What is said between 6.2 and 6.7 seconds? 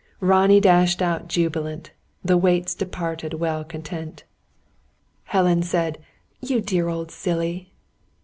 "You